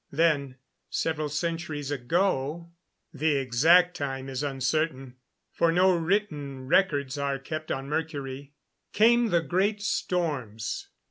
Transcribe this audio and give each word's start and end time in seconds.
Then, 0.09 0.55
several 0.89 1.29
centuries 1.29 1.91
ago 1.91 2.71
the 3.13 3.35
exact 3.35 3.95
time 3.95 4.29
is 4.29 4.41
uncertain, 4.41 5.17
for 5.51 5.71
no 5.71 5.95
written 5.95 6.65
records 6.65 7.19
are 7.19 7.37
kept 7.37 7.71
on 7.71 7.87
Mercury 7.87 8.55
came 8.93 9.27
the 9.27 9.41
Great 9.41 9.79
Storms. 9.83 10.87